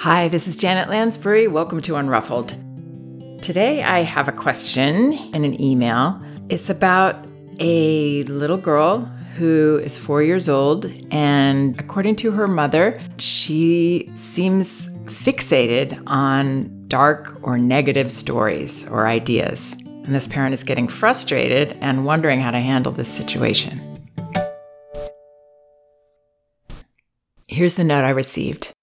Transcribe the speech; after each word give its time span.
Hi, 0.00 0.28
this 0.28 0.46
is 0.46 0.58
Janet 0.58 0.90
Lansbury. 0.90 1.48
Welcome 1.48 1.80
to 1.80 1.92
Unruffled. 1.92 2.54
Today 3.42 3.82
I 3.82 4.00
have 4.00 4.28
a 4.28 4.32
question 4.32 5.14
in 5.34 5.44
an 5.44 5.60
email. 5.60 6.22
It's 6.50 6.68
about 6.68 7.26
a 7.60 8.22
little 8.24 8.58
girl 8.58 9.00
who 9.36 9.80
is 9.82 9.96
four 9.96 10.22
years 10.22 10.50
old, 10.50 10.84
and 11.10 11.80
according 11.80 12.16
to 12.16 12.30
her 12.32 12.46
mother, 12.46 13.00
she 13.16 14.08
seems 14.16 14.88
fixated 15.06 16.00
on 16.06 16.86
dark 16.88 17.38
or 17.42 17.56
negative 17.56 18.12
stories 18.12 18.86
or 18.88 19.06
ideas. 19.06 19.72
And 19.72 20.14
this 20.14 20.28
parent 20.28 20.52
is 20.52 20.62
getting 20.62 20.88
frustrated 20.88 21.76
and 21.80 22.04
wondering 22.04 22.38
how 22.38 22.50
to 22.50 22.60
handle 22.60 22.92
this 22.92 23.08
situation. 23.08 23.80
Here's 27.48 27.76
the 27.76 27.84
note 27.84 28.04
I 28.04 28.10
received 28.10 28.75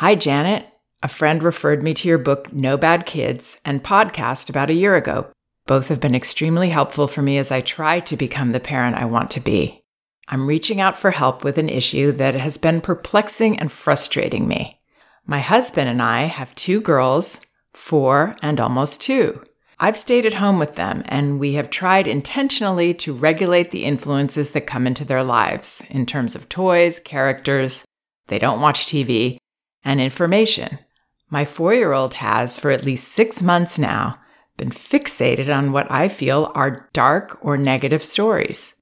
Hi, 0.00 0.14
Janet. 0.14 0.66
A 1.02 1.08
friend 1.08 1.42
referred 1.42 1.82
me 1.82 1.92
to 1.92 2.08
your 2.08 2.16
book, 2.16 2.50
No 2.54 2.78
Bad 2.78 3.04
Kids, 3.04 3.58
and 3.66 3.84
podcast 3.84 4.48
about 4.48 4.70
a 4.70 4.74
year 4.74 4.96
ago. 4.96 5.26
Both 5.66 5.88
have 5.88 6.00
been 6.00 6.14
extremely 6.14 6.70
helpful 6.70 7.06
for 7.06 7.20
me 7.20 7.36
as 7.36 7.52
I 7.52 7.60
try 7.60 8.00
to 8.00 8.16
become 8.16 8.52
the 8.52 8.60
parent 8.60 8.96
I 8.96 9.04
want 9.04 9.30
to 9.32 9.40
be. 9.40 9.82
I'm 10.26 10.46
reaching 10.46 10.80
out 10.80 10.96
for 10.96 11.10
help 11.10 11.44
with 11.44 11.58
an 11.58 11.68
issue 11.68 12.12
that 12.12 12.34
has 12.34 12.56
been 12.56 12.80
perplexing 12.80 13.58
and 13.58 13.70
frustrating 13.70 14.48
me. 14.48 14.80
My 15.26 15.40
husband 15.40 15.90
and 15.90 16.00
I 16.00 16.22
have 16.22 16.54
two 16.54 16.80
girls, 16.80 17.42
four 17.74 18.34
and 18.40 18.58
almost 18.58 19.02
two. 19.02 19.42
I've 19.78 19.98
stayed 19.98 20.24
at 20.24 20.32
home 20.32 20.58
with 20.58 20.76
them, 20.76 21.02
and 21.08 21.38
we 21.38 21.52
have 21.52 21.68
tried 21.68 22.08
intentionally 22.08 22.94
to 22.94 23.12
regulate 23.12 23.70
the 23.70 23.84
influences 23.84 24.52
that 24.52 24.66
come 24.66 24.86
into 24.86 25.04
their 25.04 25.22
lives 25.22 25.82
in 25.90 26.06
terms 26.06 26.34
of 26.34 26.48
toys, 26.48 27.00
characters, 27.00 27.84
they 28.28 28.38
don't 28.38 28.60
watch 28.60 28.86
TV, 28.86 29.39
and 29.84 30.00
information. 30.00 30.78
My 31.30 31.44
four 31.44 31.74
year 31.74 31.92
old 31.92 32.14
has, 32.14 32.58
for 32.58 32.70
at 32.70 32.84
least 32.84 33.08
six 33.08 33.40
months 33.40 33.78
now, 33.78 34.16
been 34.56 34.70
fixated 34.70 35.54
on 35.54 35.72
what 35.72 35.90
I 35.90 36.08
feel 36.08 36.50
are 36.54 36.90
dark 36.92 37.38
or 37.40 37.56
negative 37.56 38.02
stories. 38.02 38.74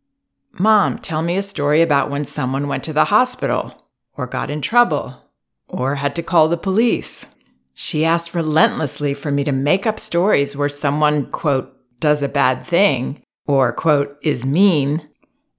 Mom, 0.59 0.99
tell 0.99 1.23
me 1.23 1.37
a 1.37 1.43
story 1.43 1.83
about 1.83 2.11
when 2.11 2.25
someone 2.25 2.67
went 2.67 2.83
to 2.85 2.93
the 2.93 3.05
hospital, 3.05 3.77
or 4.17 4.27
got 4.27 4.51
in 4.51 4.61
trouble, 4.61 5.31
or 5.69 5.97
had 5.97 6.17
to 6.17 6.23
call 6.23 6.49
the 6.49 6.57
police. 6.57 7.27
She 7.75 8.05
asks 8.05 8.35
relentlessly 8.35 9.15
for 9.15 9.31
me 9.31 9.45
to 9.45 9.53
make 9.53 9.87
up 9.87 10.01
stories 10.01 10.57
where 10.57 10.69
someone, 10.69 11.31
quote, 11.31 11.73
does 12.01 12.23
a 12.23 12.29
bad 12.29 12.65
thing, 12.65 13.23
or, 13.47 13.73
quote, 13.73 14.17
is 14.23 14.45
mean. 14.45 15.09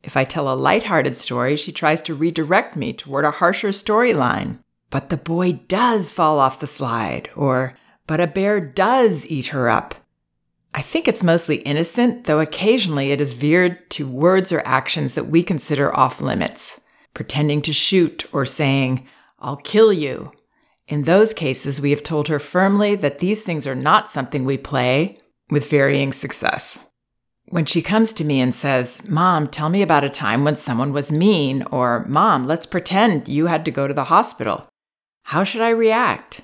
If 0.03 0.17
I 0.17 0.25
tell 0.25 0.51
a 0.51 0.55
lighthearted 0.55 1.15
story, 1.15 1.55
she 1.55 1.71
tries 1.71 2.01
to 2.03 2.15
redirect 2.15 2.75
me 2.75 2.91
toward 2.91 3.23
a 3.23 3.31
harsher 3.31 3.69
storyline 3.69 4.59
but 4.89 5.09
the 5.09 5.17
boy 5.17 5.53
does 5.67 6.11
fall 6.11 6.39
off 6.39 6.59
the 6.59 6.67
slide, 6.67 7.29
or, 7.35 7.75
but 8.07 8.19
a 8.19 8.27
bear 8.27 8.59
does 8.59 9.25
eat 9.27 9.47
her 9.47 9.69
up. 9.69 9.95
I 10.73 10.81
think 10.81 11.07
it's 11.07 11.23
mostly 11.23 11.57
innocent, 11.57 12.25
though 12.25 12.39
occasionally 12.39 13.11
it 13.11 13.21
is 13.21 13.31
veered 13.31 13.89
to 13.91 14.07
words 14.07 14.51
or 14.51 14.61
actions 14.65 15.15
that 15.15 15.27
we 15.27 15.43
consider 15.43 15.95
off 15.95 16.21
limits, 16.21 16.79
pretending 17.13 17.61
to 17.63 17.73
shoot 17.73 18.25
or 18.31 18.45
saying, 18.45 19.07
I'll 19.39 19.57
kill 19.57 19.91
you. 19.91 20.31
In 20.87 21.03
those 21.03 21.33
cases, 21.33 21.81
we 21.81 21.91
have 21.91 22.03
told 22.03 22.27
her 22.27 22.39
firmly 22.39 22.95
that 22.95 23.19
these 23.19 23.43
things 23.43 23.67
are 23.67 23.75
not 23.75 24.09
something 24.09 24.43
we 24.43 24.57
play 24.57 25.15
with 25.49 25.69
varying 25.69 26.13
success. 26.13 26.79
When 27.47 27.65
she 27.65 27.81
comes 27.81 28.13
to 28.13 28.23
me 28.23 28.39
and 28.39 28.53
says, 28.53 29.07
Mom, 29.07 29.47
tell 29.47 29.69
me 29.69 29.81
about 29.81 30.03
a 30.03 30.09
time 30.09 30.43
when 30.43 30.55
someone 30.55 30.93
was 30.93 31.11
mean, 31.11 31.63
or 31.71 32.05
Mom, 32.07 32.45
let's 32.45 32.67
pretend 32.67 33.27
you 33.27 33.47
had 33.47 33.65
to 33.65 33.71
go 33.71 33.87
to 33.87 33.93
the 33.93 34.05
hospital, 34.05 34.67
how 35.29 35.43
should 35.43 35.61
I 35.61 35.69
react? 35.69 36.41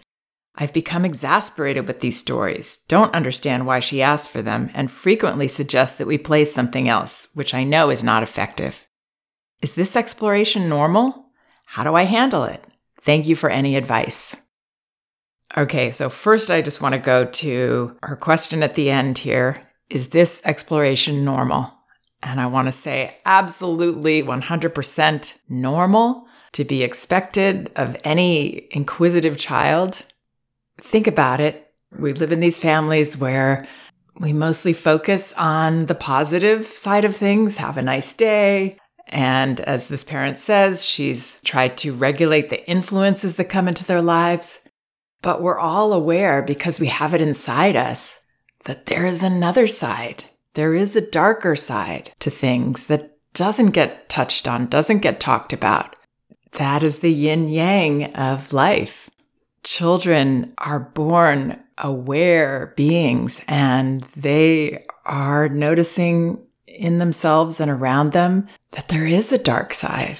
I've 0.54 0.72
become 0.72 1.06
exasperated 1.06 1.88
with 1.88 2.02
these 2.02 2.20
stories, 2.20 2.78
don't 2.88 3.16
understand 3.16 3.66
why 3.66 3.80
she 3.80 4.04
asked 4.04 4.30
for 4.30 4.44
them, 4.44 4.70
and 4.76 4.92
frequently 4.92 5.48
suggest 5.48 5.98
that 5.98 6.06
we 6.06 6.20
play 6.20 6.46
something 6.46 6.88
else, 6.88 7.28
which 7.34 7.56
I 7.56 7.64
know 7.64 7.90
is 7.90 8.04
not 8.04 8.22
effective. 8.22 8.88
Is 9.64 9.74
this 9.74 9.96
exploration 9.96 10.70
normal? 10.70 11.32
How 11.66 11.84
do 11.84 11.96
I 11.96 12.04
handle 12.04 12.44
it? 12.44 12.64
Thank 13.02 13.28
you 13.28 13.36
for 13.36 13.50
any 13.50 13.76
advice. 13.76 14.38
Okay, 15.58 15.90
so 15.90 16.08
first 16.08 16.52
I 16.52 16.62
just 16.62 16.80
want 16.80 16.94
to 16.94 17.00
go 17.00 17.26
to 17.26 17.98
her 18.04 18.16
question 18.16 18.62
at 18.62 18.76
the 18.76 18.92
end 18.92 19.18
here 19.18 19.64
Is 19.90 20.10
this 20.10 20.44
exploration 20.46 21.26
normal? 21.26 21.74
And 22.22 22.40
I 22.40 22.46
want 22.46 22.68
to 22.68 22.72
say 22.72 23.18
absolutely 23.26 24.22
100% 24.22 25.40
normal 25.50 26.25
to 26.56 26.64
be 26.64 26.84
expected 26.84 27.70
of 27.76 27.98
any 28.06 28.68
inquisitive 28.72 29.38
child. 29.38 30.02
Think 30.80 31.06
about 31.06 31.42
it. 31.42 31.74
We 31.98 32.14
live 32.14 32.32
in 32.32 32.40
these 32.40 32.58
families 32.58 33.18
where 33.18 33.68
we 34.18 34.32
mostly 34.32 34.72
focus 34.72 35.34
on 35.34 35.88
the 35.88 35.96
positive 35.96 36.66
side 36.66 37.04
of 37.04 37.16
things. 37.16 37.58
Have 37.58 37.78
a 37.78 37.82
nice 37.82 38.14
day. 38.14 38.78
And 39.08 39.60
as 39.60 39.90
this 39.90 40.06
parent 40.06 40.40
says, 40.40 40.86
she's 40.86 41.40
tried 41.42 41.78
to 41.80 41.94
regulate 41.94 42.48
the 42.48 42.68
influences 42.70 43.36
that 43.36 43.50
come 43.50 43.68
into 43.68 43.86
their 43.86 44.02
lives. 44.02 44.62
But 45.22 45.42
we're 45.42 45.60
all 45.60 45.92
aware 45.92 46.42
because 46.42 46.80
we 46.80 46.88
have 46.88 47.14
it 47.14 47.20
inside 47.20 47.76
us 47.76 48.18
that 48.64 48.86
there 48.86 49.06
is 49.06 49.22
another 49.22 49.68
side. 49.68 50.24
There 50.54 50.74
is 50.74 50.96
a 50.96 51.02
darker 51.02 51.58
side 51.58 52.12
to 52.20 52.30
things 52.30 52.88
that 52.88 53.18
doesn't 53.34 53.72
get 53.72 54.08
touched 54.08 54.48
on, 54.48 54.68
doesn't 54.68 55.00
get 55.00 55.20
talked 55.20 55.52
about. 55.52 55.98
That 56.56 56.84
is 56.84 57.00
the 57.00 57.12
yin 57.12 57.48
yang 57.50 58.14
of 58.14 58.54
life. 58.54 59.10
Children 59.64 60.54
are 60.58 60.80
born 60.80 61.60
aware 61.78 62.74
beings 62.78 63.42
and 63.48 64.04
they 64.16 64.86
are 65.06 65.50
noticing 65.50 66.42
in 66.66 67.00
themselves 67.00 67.60
and 67.60 67.70
around 67.70 68.12
them 68.12 68.48
that 68.72 68.88
there 68.88 69.06
is 69.06 69.32
a 69.32 69.38
dark 69.38 69.74
side. 69.74 70.18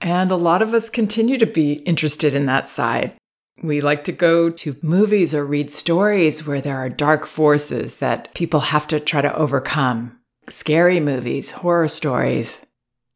And 0.00 0.30
a 0.30 0.36
lot 0.36 0.60
of 0.60 0.74
us 0.74 0.90
continue 0.90 1.38
to 1.38 1.46
be 1.46 1.74
interested 1.84 2.34
in 2.34 2.46
that 2.46 2.68
side. 2.68 3.14
We 3.62 3.80
like 3.80 4.04
to 4.04 4.12
go 4.12 4.50
to 4.50 4.76
movies 4.82 5.34
or 5.34 5.46
read 5.46 5.70
stories 5.70 6.46
where 6.46 6.60
there 6.60 6.76
are 6.76 6.90
dark 6.90 7.24
forces 7.24 7.96
that 7.96 8.34
people 8.34 8.60
have 8.60 8.86
to 8.88 9.00
try 9.00 9.22
to 9.22 9.34
overcome. 9.34 10.18
Scary 10.48 11.00
movies, 11.00 11.52
horror 11.52 11.88
stories. 11.88 12.58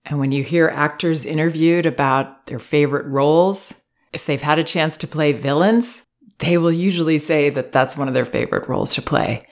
And 0.09 0.19
when 0.19 0.33
you 0.33 0.43
hear 0.43 0.69
actors 0.69 1.27
interviewed 1.27 1.85
about 1.85 2.47
their 2.47 2.59
favorite 2.59 3.07
roles, 3.07 3.75
if 4.13 4.25
they've 4.25 4.41
had 4.41 4.59
a 4.59 4.65
chance 4.65 4.97
to 4.99 5.07
play 5.07 5.33
villains, 5.33 6.03
they 6.39 6.57
will 6.57 6.73
usually 6.73 7.19
say 7.19 7.51
that 7.51 7.73
that's 7.73 7.97
one 7.97 8.09
of 8.09 8.15
their 8.15 8.25
favorite 8.25 8.69
roles 8.69 8.95
to 8.95 9.03
play 9.03 9.43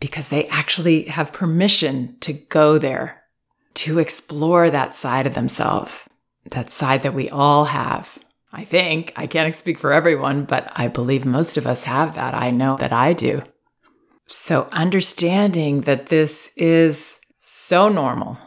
because 0.00 0.28
they 0.28 0.46
actually 0.48 1.04
have 1.04 1.32
permission 1.32 2.16
to 2.20 2.34
go 2.34 2.76
there, 2.76 3.22
to 3.72 3.98
explore 3.98 4.68
that 4.68 4.94
side 4.94 5.26
of 5.26 5.34
themselves, 5.34 6.06
that 6.50 6.68
side 6.68 7.02
that 7.02 7.14
we 7.14 7.30
all 7.30 7.66
have. 7.66 8.18
I 8.52 8.64
think, 8.64 9.12
I 9.16 9.26
can't 9.26 9.56
speak 9.56 9.78
for 9.78 9.92
everyone, 9.92 10.44
but 10.44 10.70
I 10.76 10.88
believe 10.88 11.24
most 11.24 11.56
of 11.56 11.66
us 11.66 11.84
have 11.84 12.14
that. 12.14 12.34
I 12.34 12.50
know 12.50 12.76
that 12.76 12.92
I 12.92 13.14
do. 13.14 13.42
So 14.26 14.68
understanding 14.70 15.82
that 15.82 16.06
this 16.06 16.50
is 16.56 17.18
so 17.40 17.88
normal 17.88 18.38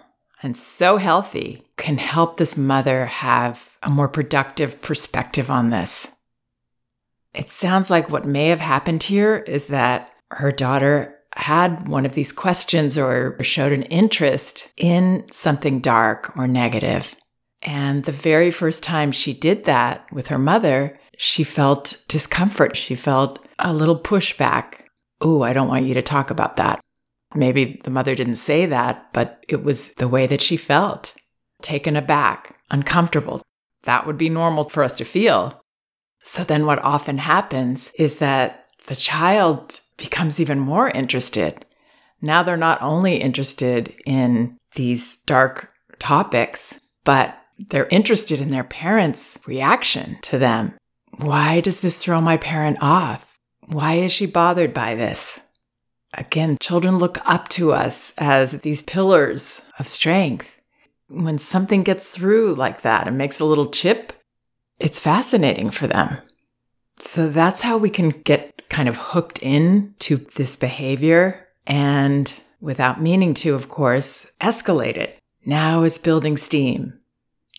and 0.47 0.56
so 0.56 0.96
healthy 0.96 1.62
can 1.75 1.97
help 1.97 2.38
this 2.38 2.56
mother 2.56 3.06
have 3.06 3.78
a 3.84 3.90
more 3.90 4.08
productive 4.08 4.81
perspective 4.81 5.52
on 5.52 5.72
this. 5.72 6.08
It 7.34 7.50
sounds 7.50 7.90
like 7.90 8.09
what 8.09 8.24
may 8.24 8.47
have 8.47 8.62
happened 8.62 9.03
here 9.03 9.40
is 9.40 9.68
that 9.68 10.09
her 10.31 10.53
daughter 10.53 11.19
had 11.36 11.90
one 11.90 12.06
of 12.06 12.13
these 12.13 12.31
questions 12.31 12.97
or 12.97 13.36
showed 13.44 13.74
an 13.74 13.84
interest 13.84 14.72
in 14.78 15.25
something 15.31 15.81
dark 15.81 16.31
or 16.38 16.47
negative. 16.47 17.13
And 17.62 18.06
the 18.06 18.13
very 18.13 18.50
first 18.50 18.84
time 18.84 19.12
she 19.12 19.34
did 19.34 19.66
that 19.66 20.09
with 20.13 20.28
her 20.28 20.40
mother, 20.40 20.98
she 21.18 21.44
felt 21.44 22.01
discomfort. 22.07 22.77
She 22.77 22.95
felt 22.95 23.45
a 23.60 23.74
little 23.74 24.00
pushback. 24.00 24.86
Oh, 25.19 25.42
I 25.42 25.51
don't 25.51 25.68
want 25.68 25.88
you 25.88 25.94
to 25.95 26.01
talk 26.01 26.31
about 26.31 26.56
that. 26.56 26.80
Maybe 27.35 27.79
the 27.83 27.89
mother 27.89 28.15
didn't 28.15 28.38
say 28.38 28.65
that, 28.65 29.12
but 29.13 29.44
it 29.47 29.63
was 29.63 29.94
the 29.94 30.07
way 30.07 30.27
that 30.27 30.41
she 30.41 30.57
felt 30.57 31.13
taken 31.62 31.95
aback, 31.95 32.57
uncomfortable. 32.69 33.41
That 33.83 34.06
would 34.06 34.18
be 34.18 34.29
normal 34.29 34.63
for 34.63 34.83
us 34.83 34.95
to 34.97 35.06
feel. 35.06 35.62
So 36.19 36.44
then, 36.44 36.65
what 36.65 36.83
often 36.83 37.19
happens 37.19 37.91
is 37.97 38.19
that 38.19 38.65
the 38.88 38.95
child 38.95 39.79
becomes 39.97 40.39
even 40.39 40.59
more 40.59 40.89
interested. 40.89 41.65
Now 42.21 42.44
they're 42.44 42.57
not 42.57 42.81
only 42.81 43.18
interested 43.18 43.94
in 44.06 44.57
these 44.75 45.18
dark 45.25 45.71
topics, 46.00 46.75
but 47.03 47.38
they're 47.69 47.88
interested 47.88 48.39
in 48.39 48.51
their 48.51 48.63
parents' 48.63 49.38
reaction 49.45 50.18
to 50.24 50.38
them. 50.38 50.74
Why 51.18 51.62
does 51.62 51.81
this 51.81 51.97
throw 51.97 52.21
my 52.21 52.38
parent 52.38 52.77
off? 52.81 53.39
Why 53.65 53.95
is 53.95 54.12
she 54.12 54.25
bothered 54.25 54.74
by 54.74 54.95
this? 54.95 55.41
Again, 56.13 56.57
children 56.62 56.98
look 56.98 57.19
up 57.30 57.50
to 57.50 57.74
us 57.74 58.13
as 58.18 58.54
these 58.62 58.83
pillars 58.83 59.62
of 59.77 59.88
strength. 59.88 60.62
When 61.09 61.38
something 61.38 61.83
gets 61.83 62.09
through 62.09 62.56
like 62.56 62.81
that 62.81 63.07
and 63.07 63.18
makes 63.18 63.39
a 63.39 63.45
little 63.45 63.69
chip, 63.69 64.13
it's 64.80 65.00
fascinating 65.00 65.69
for 65.69 65.88
them. 65.88 66.18
So 67.00 67.30
that's 67.30 67.62
how 67.62 67.77
we 67.77 67.89
can 67.89 68.09
get 68.09 68.69
kind 68.69 68.89
of 68.89 68.98
hooked 68.98 69.39
in 69.42 69.95
to 70.00 70.18
this 70.18 70.56
behavior 70.56 71.48
and 71.65 72.33
without 72.60 73.01
meaning 73.01 73.33
to, 73.36 73.53
of 73.53 73.69
course, 73.69 74.31
escalate 74.42 74.98
it. 74.98 75.19
Now 75.45 75.83
it's 75.83 75.98
building 75.98 76.38
steam. 76.38 77.00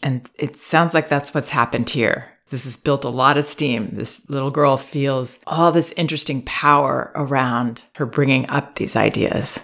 And 0.03 0.29
it 0.39 0.57
sounds 0.57 0.95
like 0.95 1.09
that's 1.09 1.35
what's 1.35 1.49
happened 1.49 1.91
here. 1.91 2.38
This 2.51 2.65
has 2.65 2.77
built 2.77 3.05
a 3.05 3.11
lot 3.11 3.37
of 3.37 3.45
steam. 3.45 3.91
This 3.93 4.29
little 4.29 4.51
girl 4.51 4.77
feels 4.77 5.39
all 5.47 5.73
this 5.73 5.93
interesting 5.93 6.43
power 6.43 7.13
around 7.15 7.83
her 7.97 8.07
bringing 8.07 8.49
up 8.49 8.75
these 8.75 8.97
ideas. 8.97 9.61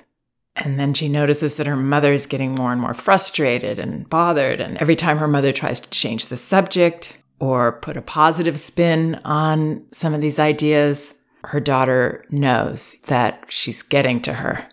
And 0.56 0.78
then 0.78 0.94
she 0.94 1.08
notices 1.08 1.56
that 1.56 1.66
her 1.66 1.76
mother 1.76 2.12
is 2.12 2.26
getting 2.26 2.54
more 2.54 2.72
and 2.72 2.80
more 2.80 2.94
frustrated 2.94 3.78
and 3.78 4.08
bothered. 4.08 4.60
And 4.60 4.76
every 4.78 4.96
time 4.96 5.18
her 5.18 5.28
mother 5.28 5.52
tries 5.52 5.80
to 5.80 5.90
change 5.90 6.26
the 6.26 6.36
subject 6.36 7.18
or 7.40 7.80
put 7.80 7.96
a 7.96 8.02
positive 8.02 8.58
spin 8.58 9.16
on 9.24 9.84
some 9.92 10.14
of 10.14 10.20
these 10.20 10.38
ideas, 10.38 11.14
her 11.44 11.60
daughter 11.60 12.24
knows 12.30 12.94
that 13.08 13.44
she's 13.48 13.82
getting 13.82 14.20
to 14.22 14.34
her. 14.34 14.68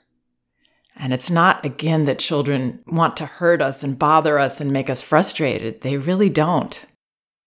And 0.96 1.14
it's 1.14 1.32
not, 1.32 1.66
again, 1.66 2.04
that 2.04 2.20
children 2.20 2.84
want 2.86 3.18
to 3.18 3.26
hurt 3.26 3.60
us 3.60 3.82
and 3.82 3.98
bother 3.98 4.38
us 4.38 4.62
and 4.62 4.72
make 4.72 4.90
us 4.90 5.02
frustrated. 5.02 5.82
They 5.82 5.98
really 5.98 6.30
don't. 6.30 6.86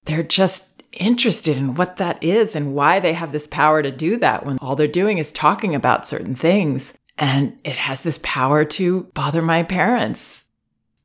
They're 0.04 0.22
just 0.22 0.82
interested 0.92 1.56
in 1.56 1.74
what 1.74 1.96
that 1.96 2.22
is 2.22 2.54
and 2.54 2.74
why 2.74 3.00
they 3.00 3.14
have 3.14 3.32
this 3.32 3.46
power 3.46 3.82
to 3.82 3.90
do 3.90 4.16
that 4.18 4.46
when 4.46 4.58
all 4.58 4.76
they're 4.76 4.86
doing 4.86 5.18
is 5.18 5.32
talking 5.32 5.74
about 5.74 6.06
certain 6.06 6.34
things. 6.34 6.94
And 7.18 7.58
it 7.64 7.76
has 7.76 8.00
this 8.00 8.18
power 8.22 8.64
to 8.64 9.04
bother 9.14 9.42
my 9.42 9.62
parents. 9.62 10.44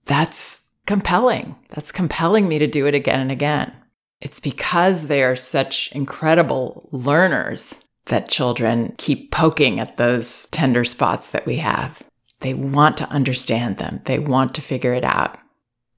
That's 0.06 0.62
compelling. 0.86 1.56
That's 1.69 1.92
compelling 1.92 2.48
me 2.48 2.60
to 2.60 2.68
do 2.68 2.88
it 2.88 2.96
again 2.96 3.19
and 3.19 3.31
again. 3.31 3.75
It's 4.22 4.40
because 4.40 5.07
they 5.07 5.24
are 5.24 5.36
such 5.36 5.92
incredible 5.94 6.90
learners 6.92 7.75
that 8.06 8.28
children 8.28 8.96
keep 8.98 9.31
poking 9.31 9.80
at 9.80 9.98
those 9.98 10.48
tender 10.48 10.84
spots 10.84 11.30
that 11.30 11.46
we 11.46 11.57
have. 11.57 12.01
They 12.40 12.54
want 12.54 12.98
to 12.98 13.10
understand 13.10 13.78
them, 13.78 14.01
they 14.06 14.19
want 14.19 14.56
to 14.56 14.62
figure 14.62 14.94
it 14.94 15.06
out. 15.06 15.38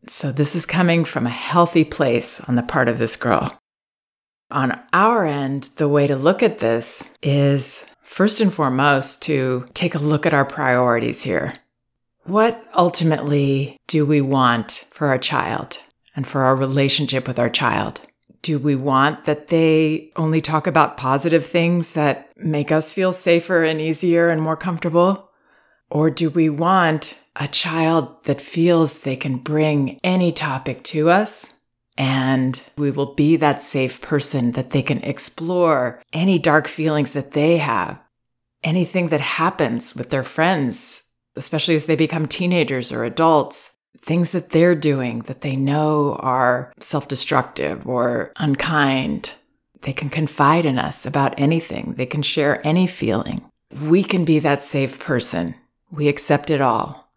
So, 0.07 0.31
this 0.31 0.55
is 0.55 0.65
coming 0.65 1.05
from 1.05 1.27
a 1.27 1.31
healthy 1.31 1.83
place 1.83 2.41
on 2.41 2.55
the 2.55 2.63
part 2.63 2.89
of 2.89 2.97
this 2.97 3.15
girl. 3.15 3.49
On 4.49 4.81
our 4.91 5.25
end, 5.25 5.69
the 5.75 5.87
way 5.87 6.07
to 6.07 6.15
look 6.15 6.41
at 6.41 6.57
this 6.57 7.07
is 7.21 7.85
first 8.01 8.41
and 8.41 8.53
foremost 8.53 9.21
to 9.21 9.65
take 9.73 9.95
a 9.95 9.99
look 9.99 10.25
at 10.25 10.33
our 10.33 10.43
priorities 10.43 11.21
here. 11.21 11.53
What 12.23 12.63
ultimately 12.75 13.77
do 13.87 14.05
we 14.05 14.21
want 14.21 14.85
for 14.91 15.07
our 15.07 15.17
child 15.17 15.77
and 16.15 16.27
for 16.27 16.43
our 16.43 16.55
relationship 16.55 17.27
with 17.27 17.39
our 17.39 17.49
child? 17.49 18.01
Do 18.41 18.59
we 18.59 18.75
want 18.75 19.25
that 19.25 19.47
they 19.47 20.11
only 20.15 20.41
talk 20.41 20.67
about 20.67 20.97
positive 20.97 21.45
things 21.45 21.91
that 21.91 22.31
make 22.35 22.71
us 22.71 22.91
feel 22.91 23.13
safer 23.13 23.63
and 23.63 23.79
easier 23.79 24.29
and 24.29 24.41
more 24.41 24.57
comfortable? 24.57 25.29
Or 25.89 26.09
do 26.09 26.29
we 26.29 26.49
want 26.49 27.15
a 27.35 27.47
child 27.47 28.23
that 28.25 28.41
feels 28.41 28.99
they 28.99 29.15
can 29.15 29.37
bring 29.37 29.99
any 30.03 30.31
topic 30.31 30.83
to 30.83 31.09
us 31.09 31.51
and 31.97 32.63
we 32.77 32.89
will 32.89 33.13
be 33.13 33.35
that 33.35 33.61
safe 33.61 34.01
person 34.01 34.53
that 34.53 34.71
they 34.71 34.81
can 34.81 35.03
explore 35.03 36.01
any 36.13 36.39
dark 36.39 36.67
feelings 36.67 37.13
that 37.13 37.31
they 37.31 37.57
have, 37.57 37.99
anything 38.63 39.09
that 39.09 39.21
happens 39.21 39.95
with 39.95 40.09
their 40.09 40.23
friends, 40.23 41.03
especially 41.35 41.75
as 41.75 41.85
they 41.85 41.95
become 41.95 42.27
teenagers 42.27 42.91
or 42.91 43.03
adults, 43.03 43.73
things 43.97 44.31
that 44.31 44.49
they're 44.49 44.73
doing 44.75 45.19
that 45.23 45.41
they 45.41 45.55
know 45.55 46.15
are 46.21 46.73
self 46.79 47.07
destructive 47.07 47.87
or 47.87 48.31
unkind. 48.37 49.35
They 49.81 49.93
can 49.93 50.09
confide 50.09 50.65
in 50.65 50.79
us 50.79 51.05
about 51.05 51.35
anything, 51.37 51.93
they 51.97 52.05
can 52.05 52.21
share 52.21 52.65
any 52.65 52.87
feeling. 52.87 53.45
We 53.79 54.03
can 54.03 54.25
be 54.25 54.39
that 54.39 54.61
safe 54.61 54.99
person. 54.99 55.55
We 55.91 56.07
accept 56.07 56.49
it 56.49 56.61
all. 56.61 57.10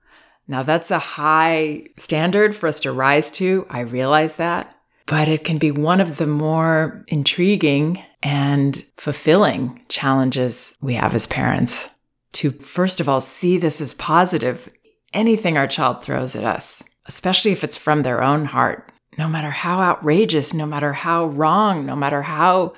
Now, 0.47 0.63
that's 0.63 0.91
a 0.91 0.99
high 0.99 1.87
standard 1.97 2.55
for 2.55 2.67
us 2.67 2.81
to 2.81 2.93
rise 2.93 3.31
to. 3.33 3.67
I 3.71 3.81
realize 3.81 4.37
that. 4.37 4.77
But 5.07 5.29
it 5.29 5.45
can 5.45 5.59
be 5.59 5.71
one 5.71 6.01
of 6.01 6.17
the 6.17 6.27
more 6.27 7.05
intriguing 7.09 8.03
and 8.23 8.85
fulfilling 8.97 9.83
challenges 9.89 10.75
we 10.81 10.95
have 10.95 11.15
as 11.15 11.27
parents 11.27 11.91
to, 12.33 12.51
first 12.51 13.01
of 13.01 13.09
all, 13.09 13.21
see 13.21 13.59
this 13.59 13.81
as 13.81 13.95
positive. 13.95 14.69
Anything 15.13 15.57
our 15.57 15.69
child 15.69 16.03
throws 16.03 16.35
at 16.35 16.45
us, 16.45 16.83
especially 17.07 17.53
if 17.53 17.63
it's 17.63 17.77
from 17.77 18.03
their 18.03 18.23
own 18.23 18.47
heart, 18.47 18.93
no 19.17 19.29
matter 19.29 19.51
how 19.51 19.81
outrageous, 19.81 20.53
no 20.53 20.67
matter 20.67 20.93
how 20.93 21.27
wrong, 21.27 21.87
no 21.87 21.95
matter 21.95 22.23
how 22.23 22.73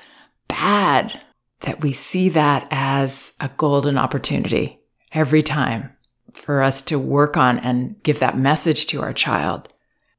bad, 0.49 1.21
that 1.61 1.81
we 1.81 1.93
see 1.93 2.29
that 2.29 2.69
as 2.71 3.33
a 3.41 3.51
golden 3.57 3.97
opportunity 3.97 4.79
every 5.13 5.43
time 5.43 5.96
for 6.37 6.63
us 6.63 6.83
to 6.83 6.99
work 6.99 7.37
on 7.37 7.59
and 7.59 8.01
give 8.03 8.21
that 8.21 8.39
message 8.39 8.87
to 8.87 9.03
our 9.03 9.13
child 9.13 9.73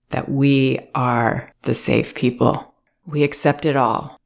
that 0.10 0.30
we 0.30 0.80
are 0.96 1.50
the 1.64 1.74
safe 1.74 2.16
people. 2.16 2.74
We 3.06 3.24
accept 3.24 3.66
it 3.66 3.76
all. 3.76 4.20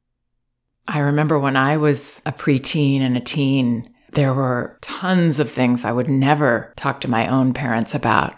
I 0.88 0.98
remember 0.98 1.38
when 1.38 1.56
I 1.56 1.76
was 1.76 2.20
a 2.26 2.32
preteen 2.32 3.00
and 3.00 3.16
a 3.16 3.20
teen, 3.20 3.88
there 4.12 4.34
were 4.34 4.78
tons 4.80 5.38
of 5.38 5.50
things 5.50 5.84
I 5.84 5.92
would 5.92 6.08
never 6.08 6.72
talk 6.76 7.00
to 7.02 7.10
my 7.10 7.28
own 7.28 7.54
parents 7.54 7.94
about. 7.94 8.34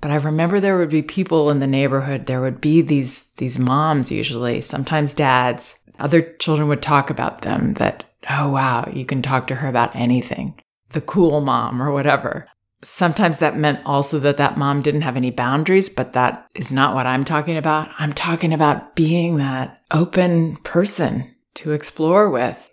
But 0.00 0.10
I 0.10 0.16
remember 0.16 0.60
there 0.60 0.78
would 0.78 0.90
be 0.90 1.02
people 1.02 1.50
in 1.50 1.58
the 1.58 1.66
neighborhood, 1.66 2.26
there 2.26 2.40
would 2.40 2.60
be 2.60 2.82
these 2.82 3.24
these 3.38 3.58
moms 3.58 4.12
usually, 4.12 4.60
sometimes 4.60 5.12
dads. 5.12 5.74
Other 5.98 6.22
children 6.22 6.68
would 6.68 6.82
talk 6.82 7.10
about 7.10 7.42
them 7.42 7.74
that, 7.74 8.04
oh 8.30 8.50
wow, 8.50 8.88
you 8.92 9.04
can 9.04 9.22
talk 9.22 9.48
to 9.48 9.56
her 9.56 9.68
about 9.68 9.96
anything. 9.96 10.60
The 10.90 11.00
cool 11.00 11.40
mom 11.40 11.82
or 11.82 11.90
whatever. 11.90 12.46
Sometimes 12.82 13.38
that 13.38 13.56
meant 13.56 13.80
also 13.84 14.18
that 14.20 14.36
that 14.36 14.56
mom 14.56 14.82
didn't 14.82 15.02
have 15.02 15.16
any 15.16 15.30
boundaries, 15.30 15.88
but 15.88 16.12
that 16.12 16.48
is 16.54 16.70
not 16.70 16.94
what 16.94 17.06
I'm 17.06 17.24
talking 17.24 17.56
about. 17.56 17.88
I'm 17.98 18.12
talking 18.12 18.52
about 18.52 18.94
being 18.94 19.36
that 19.38 19.82
open 19.90 20.56
person 20.58 21.34
to 21.54 21.72
explore 21.72 22.30
with, 22.30 22.70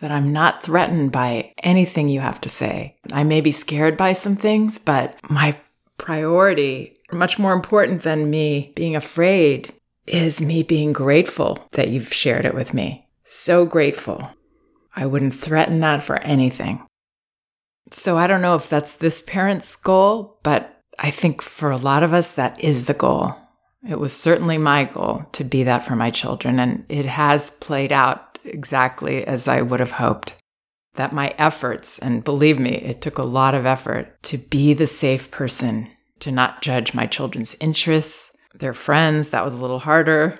that 0.00 0.12
I'm 0.12 0.32
not 0.32 0.62
threatened 0.62 1.10
by 1.10 1.52
anything 1.62 2.08
you 2.08 2.20
have 2.20 2.40
to 2.42 2.48
say. 2.48 2.96
I 3.12 3.24
may 3.24 3.40
be 3.40 3.50
scared 3.50 3.96
by 3.96 4.12
some 4.12 4.36
things, 4.36 4.78
but 4.78 5.16
my 5.28 5.58
priority, 5.98 6.96
much 7.10 7.38
more 7.38 7.52
important 7.52 8.02
than 8.02 8.30
me 8.30 8.72
being 8.76 8.94
afraid, 8.94 9.74
is 10.06 10.40
me 10.40 10.62
being 10.62 10.92
grateful 10.92 11.68
that 11.72 11.88
you've 11.88 12.12
shared 12.12 12.46
it 12.46 12.54
with 12.54 12.72
me. 12.72 13.08
So 13.24 13.66
grateful. 13.66 14.30
I 14.94 15.06
wouldn't 15.06 15.34
threaten 15.34 15.80
that 15.80 16.02
for 16.02 16.18
anything. 16.22 16.86
So 17.90 18.16
I 18.16 18.26
don't 18.26 18.42
know 18.42 18.54
if 18.54 18.68
that's 18.68 18.96
this 18.96 19.20
parent's 19.20 19.74
goal, 19.76 20.38
but 20.42 20.80
I 20.98 21.10
think 21.10 21.42
for 21.42 21.70
a 21.70 21.76
lot 21.76 22.02
of 22.02 22.12
us, 22.12 22.32
that 22.32 22.62
is 22.62 22.86
the 22.86 22.94
goal. 22.94 23.34
It 23.88 23.98
was 23.98 24.12
certainly 24.12 24.58
my 24.58 24.84
goal 24.84 25.24
to 25.32 25.44
be 25.44 25.62
that 25.64 25.84
for 25.84 25.96
my 25.96 26.10
children, 26.10 26.60
and 26.60 26.84
it 26.88 27.06
has 27.06 27.50
played 27.50 27.92
out 27.92 28.38
exactly 28.44 29.26
as 29.26 29.48
I 29.48 29.62
would 29.62 29.80
have 29.80 29.92
hoped. 29.92 30.36
That 30.94 31.12
my 31.12 31.34
efforts, 31.38 31.98
and 31.98 32.22
believe 32.24 32.58
me, 32.58 32.74
it 32.74 33.00
took 33.00 33.16
a 33.16 33.22
lot 33.22 33.54
of 33.54 33.64
effort 33.64 34.22
to 34.24 34.38
be 34.38 34.74
the 34.74 34.86
safe 34.86 35.30
person, 35.30 35.88
to 36.18 36.30
not 36.30 36.62
judge 36.62 36.92
my 36.92 37.06
children's 37.06 37.56
interests, 37.60 38.32
their 38.54 38.74
friends, 38.74 39.30
that 39.30 39.44
was 39.44 39.54
a 39.54 39.60
little 39.60 39.78
harder, 39.78 40.38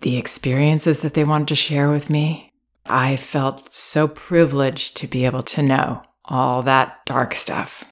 the 0.00 0.16
experiences 0.16 1.00
that 1.00 1.14
they 1.14 1.24
wanted 1.24 1.48
to 1.48 1.54
share 1.54 1.90
with 1.90 2.10
me. 2.10 2.50
I 2.86 3.16
felt 3.16 3.72
so 3.72 4.08
privileged 4.08 4.96
to 4.96 5.06
be 5.06 5.26
able 5.26 5.42
to 5.44 5.62
know 5.62 6.02
all 6.30 6.62
that 6.62 7.04
dark 7.04 7.34
stuff. 7.34 7.84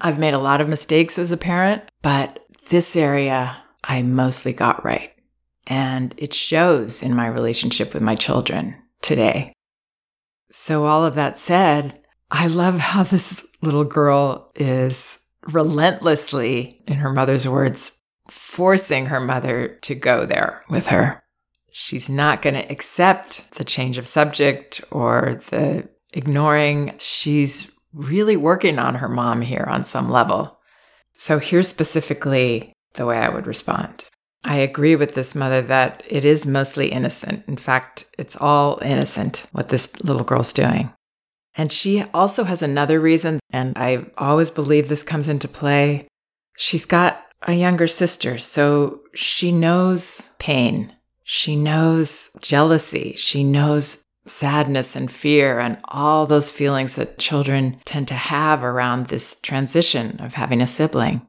I've 0.00 0.18
made 0.18 0.34
a 0.34 0.38
lot 0.38 0.60
of 0.60 0.68
mistakes 0.68 1.18
as 1.18 1.32
a 1.32 1.36
parent, 1.36 1.82
but 2.02 2.44
this 2.70 2.94
area 2.96 3.56
I 3.82 4.02
mostly 4.02 4.52
got 4.52 4.84
right. 4.84 5.12
And 5.66 6.14
it 6.18 6.34
shows 6.34 7.02
in 7.02 7.16
my 7.16 7.26
relationship 7.26 7.94
with 7.94 8.02
my 8.02 8.14
children 8.14 8.76
today. 9.00 9.52
So, 10.50 10.84
all 10.84 11.04
of 11.04 11.14
that 11.14 11.38
said, 11.38 12.00
I 12.30 12.46
love 12.46 12.78
how 12.78 13.04
this 13.04 13.46
little 13.62 13.84
girl 13.84 14.50
is 14.54 15.18
relentlessly, 15.48 16.82
in 16.86 16.94
her 16.94 17.12
mother's 17.12 17.48
words, 17.48 18.00
forcing 18.28 19.06
her 19.06 19.20
mother 19.20 19.78
to 19.82 19.94
go 19.94 20.26
there 20.26 20.62
with 20.68 20.88
her. 20.88 21.22
She's 21.70 22.08
not 22.08 22.42
going 22.42 22.54
to 22.54 22.70
accept 22.70 23.52
the 23.52 23.64
change 23.64 23.98
of 23.98 24.06
subject 24.06 24.82
or 24.90 25.40
the 25.50 25.88
ignoring. 26.12 26.94
She's 26.98 27.70
really 27.92 28.36
working 28.36 28.78
on 28.78 28.96
her 28.96 29.08
mom 29.08 29.42
here 29.42 29.66
on 29.68 29.84
some 29.84 30.08
level. 30.08 30.58
So 31.12 31.38
here's 31.38 31.68
specifically 31.68 32.72
the 32.94 33.06
way 33.06 33.18
I 33.18 33.28
would 33.28 33.46
respond. 33.46 34.04
I 34.44 34.56
agree 34.56 34.96
with 34.96 35.14
this 35.14 35.34
mother 35.34 35.62
that 35.62 36.02
it 36.08 36.24
is 36.24 36.46
mostly 36.46 36.90
innocent. 36.90 37.44
In 37.46 37.56
fact, 37.56 38.06
it's 38.18 38.36
all 38.36 38.80
innocent 38.82 39.46
what 39.52 39.68
this 39.68 40.02
little 40.02 40.24
girl's 40.24 40.52
doing. 40.52 40.92
And 41.54 41.70
she 41.70 42.04
also 42.14 42.44
has 42.44 42.62
another 42.62 42.98
reason, 42.98 43.38
and 43.50 43.76
I 43.76 44.06
always 44.16 44.50
believe 44.50 44.88
this 44.88 45.02
comes 45.02 45.28
into 45.28 45.46
play. 45.48 46.08
She's 46.56 46.86
got 46.86 47.24
a 47.42 47.52
younger 47.52 47.86
sister, 47.86 48.38
so 48.38 49.00
she 49.14 49.52
knows 49.52 50.30
pain. 50.38 50.94
She 51.24 51.54
knows 51.54 52.30
jealousy. 52.40 53.14
She 53.16 53.44
knows 53.44 54.02
sadness 54.26 54.94
and 54.94 55.10
fear 55.10 55.58
and 55.58 55.78
all 55.84 56.26
those 56.26 56.50
feelings 56.50 56.94
that 56.94 57.18
children 57.18 57.80
tend 57.84 58.08
to 58.08 58.14
have 58.14 58.62
around 58.62 59.06
this 59.06 59.36
transition 59.36 60.20
of 60.20 60.34
having 60.34 60.60
a 60.60 60.66
sibling. 60.66 61.26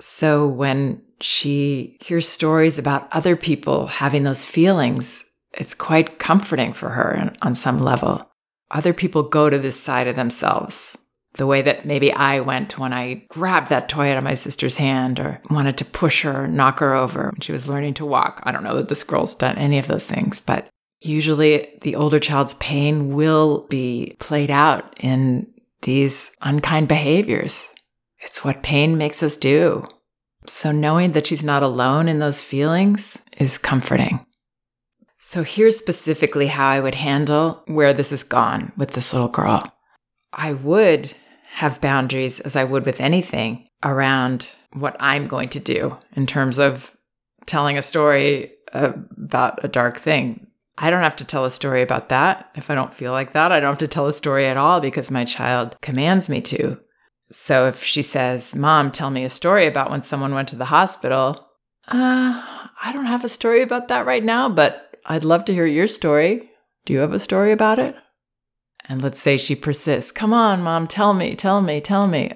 So 0.00 0.46
when 0.48 1.02
she 1.20 1.98
hears 2.00 2.28
stories 2.28 2.78
about 2.78 3.08
other 3.12 3.36
people 3.36 3.86
having 3.86 4.24
those 4.24 4.44
feelings, 4.44 5.24
it's 5.52 5.74
quite 5.74 6.18
comforting 6.18 6.72
for 6.72 6.90
her 6.90 7.32
on 7.42 7.54
some 7.54 7.78
level. 7.78 8.28
Other 8.70 8.92
people 8.92 9.22
go 9.22 9.50
to 9.50 9.58
this 9.58 9.78
side 9.78 10.08
of 10.08 10.16
themselves 10.16 10.96
the 11.34 11.46
way 11.46 11.62
that 11.62 11.86
maybe 11.86 12.12
I 12.12 12.40
went 12.40 12.78
when 12.78 12.92
I 12.92 13.24
grabbed 13.28 13.68
that 13.70 13.88
toy 13.88 14.10
out 14.10 14.18
of 14.18 14.24
my 14.24 14.34
sister's 14.34 14.76
hand 14.76 15.18
or 15.18 15.40
wanted 15.50 15.78
to 15.78 15.84
push 15.84 16.22
her, 16.22 16.46
knock 16.46 16.80
her 16.80 16.94
over 16.94 17.30
when 17.30 17.40
she 17.40 17.52
was 17.52 17.68
learning 17.68 17.94
to 17.94 18.06
walk. 18.06 18.42
I 18.44 18.52
don't 18.52 18.64
know 18.64 18.76
that 18.76 18.88
this 18.88 19.04
girl's 19.04 19.34
done 19.34 19.56
any 19.56 19.78
of 19.78 19.86
those 19.86 20.06
things, 20.06 20.40
but 20.40 20.68
usually 21.04 21.78
the 21.82 21.96
older 21.96 22.18
child's 22.18 22.54
pain 22.54 23.14
will 23.14 23.66
be 23.68 24.16
played 24.18 24.50
out 24.50 24.94
in 25.00 25.46
these 25.82 26.30
unkind 26.40 26.88
behaviors. 26.88 27.68
It's 28.20 28.44
what 28.44 28.62
pain 28.62 28.96
makes 28.96 29.22
us 29.22 29.36
do. 29.36 29.84
So 30.46 30.72
knowing 30.72 31.12
that 31.12 31.26
she's 31.26 31.42
not 31.42 31.62
alone 31.62 32.08
in 32.08 32.18
those 32.18 32.42
feelings 32.42 33.18
is 33.38 33.58
comforting. 33.58 34.24
So 35.20 35.42
here's 35.42 35.78
specifically 35.78 36.48
how 36.48 36.68
I 36.68 36.80
would 36.80 36.94
handle 36.94 37.62
where 37.66 37.92
this 37.92 38.10
has 38.10 38.22
gone 38.22 38.72
with 38.76 38.92
this 38.92 39.12
little 39.12 39.28
girl. 39.28 39.62
I 40.32 40.52
would 40.52 41.14
have 41.52 41.80
boundaries 41.80 42.40
as 42.40 42.56
I 42.56 42.64
would 42.64 42.86
with 42.86 43.00
anything 43.00 43.66
around 43.82 44.48
what 44.72 44.96
I'm 45.00 45.26
going 45.26 45.48
to 45.50 45.60
do 45.60 45.96
in 46.16 46.26
terms 46.26 46.58
of 46.58 46.92
telling 47.46 47.76
a 47.76 47.82
story 47.82 48.52
about 48.72 49.64
a 49.64 49.68
dark 49.68 49.98
thing. 49.98 50.46
I 50.78 50.90
don't 50.90 51.02
have 51.02 51.16
to 51.16 51.24
tell 51.24 51.44
a 51.44 51.50
story 51.50 51.82
about 51.82 52.08
that. 52.08 52.50
If 52.54 52.70
I 52.70 52.74
don't 52.74 52.94
feel 52.94 53.12
like 53.12 53.32
that, 53.32 53.52
I 53.52 53.60
don't 53.60 53.72
have 53.72 53.78
to 53.78 53.88
tell 53.88 54.06
a 54.06 54.12
story 54.12 54.46
at 54.46 54.56
all 54.56 54.80
because 54.80 55.10
my 55.10 55.24
child 55.24 55.76
commands 55.82 56.28
me 56.28 56.40
to. 56.42 56.80
So 57.30 57.66
if 57.66 57.82
she 57.82 58.02
says, 58.02 58.54
Mom, 58.54 58.90
tell 58.90 59.10
me 59.10 59.24
a 59.24 59.30
story 59.30 59.66
about 59.66 59.90
when 59.90 60.02
someone 60.02 60.34
went 60.34 60.48
to 60.48 60.56
the 60.56 60.66
hospital, 60.66 61.48
uh, 61.88 62.42
I 62.82 62.92
don't 62.92 63.06
have 63.06 63.24
a 63.24 63.28
story 63.28 63.62
about 63.62 63.88
that 63.88 64.06
right 64.06 64.22
now, 64.22 64.48
but 64.48 64.96
I'd 65.04 65.24
love 65.24 65.44
to 65.46 65.54
hear 65.54 65.66
your 65.66 65.86
story. 65.86 66.50
Do 66.84 66.92
you 66.92 67.00
have 67.00 67.12
a 67.12 67.18
story 67.18 67.52
about 67.52 67.78
it? 67.78 67.96
And 68.88 69.02
let's 69.02 69.20
say 69.20 69.36
she 69.36 69.54
persists, 69.54 70.10
Come 70.10 70.32
on, 70.32 70.62
mom, 70.62 70.86
tell 70.86 71.14
me, 71.14 71.34
tell 71.34 71.62
me, 71.62 71.80
tell 71.80 72.06
me. 72.06 72.32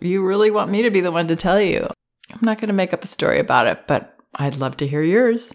You 0.00 0.24
really 0.26 0.50
want 0.50 0.70
me 0.70 0.82
to 0.82 0.90
be 0.90 1.00
the 1.00 1.12
one 1.12 1.26
to 1.28 1.36
tell 1.36 1.60
you. 1.60 1.86
I'm 2.32 2.40
not 2.42 2.58
going 2.58 2.68
to 2.68 2.74
make 2.74 2.92
up 2.92 3.04
a 3.04 3.08
story 3.08 3.38
about 3.38 3.66
it, 3.66 3.86
but 3.86 4.16
I'd 4.34 4.56
love 4.56 4.76
to 4.78 4.86
hear 4.86 5.02
yours. 5.02 5.54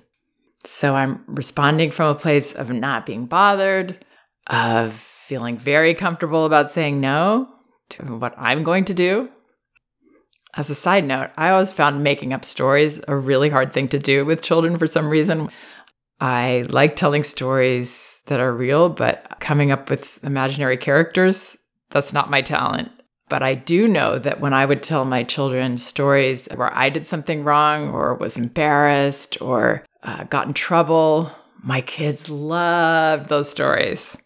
So 0.66 0.96
I'm 0.96 1.24
responding 1.28 1.92
from 1.92 2.10
a 2.10 2.20
place 2.20 2.54
of 2.54 2.72
not 2.72 3.06
being 3.06 3.26
bothered, 3.26 4.04
of 4.48 4.94
feeling 4.94 5.58
very 5.58 5.94
comfortable 5.94 6.46
about 6.46 6.72
saying 6.72 7.02
no 7.02 7.50
to 7.90 8.04
what 8.18 8.34
I'm 8.38 8.64
going 8.64 8.86
to 8.86 8.94
do. 8.94 9.30
As 10.56 10.70
a 10.70 10.76
side 10.76 11.06
note, 11.06 11.32
I 11.36 11.50
always 11.50 11.74
found 11.74 12.04
making 12.04 12.32
up 12.32 12.46
stories 12.46 13.02
a 13.08 13.16
really 13.16 13.50
hard 13.50 13.74
thing 13.74 13.88
to 13.90 14.00
do 14.00 14.24
with 14.24 14.44
children 14.44 14.78
for 14.78 14.88
some 14.88 15.10
reason. 15.10 15.50
I 16.22 16.66
like 16.70 16.96
telling 16.96 17.24
stories 17.24 18.22
that 18.28 18.40
are 18.40 18.54
real, 18.54 18.90
but 18.90 19.38
coming 19.40 19.72
up 19.72 19.90
with 19.90 20.24
imaginary 20.24 20.78
characters, 20.78 21.58
that's 21.90 22.14
not 22.14 22.30
my 22.30 22.42
talent. 22.42 22.92
But 23.30 23.42
I 23.42 23.56
do 23.56 23.88
know 23.88 24.20
that 24.20 24.40
when 24.40 24.54
I 24.54 24.66
would 24.66 24.84
tell 24.84 25.06
my 25.06 25.24
children 25.24 25.78
stories 25.78 26.48
where 26.54 26.74
I 26.76 26.90
did 26.90 27.06
something 27.06 27.44
wrong 27.44 27.90
or 27.90 28.14
was 28.14 28.38
embarrassed 28.38 29.42
or 29.42 29.84
uh, 30.04 30.26
got 30.26 30.48
in 30.48 30.54
trouble, 30.54 31.32
my 31.62 31.82
kids 31.82 32.30
loved 32.30 33.30
those 33.30 33.50
stories. 33.50 34.18